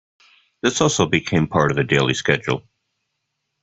[0.63, 2.67] This also became part of the daily schedule.